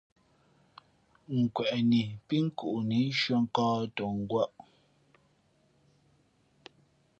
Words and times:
Kweꞌni 1.53 2.01
pí 2.25 2.35
nkuʼnǐ 2.45 2.99
shʉᾱ 3.19 3.37
nkᾱᾱ 3.45 3.71
tα 3.95 4.03
ngwᾱʼ. 4.17 4.51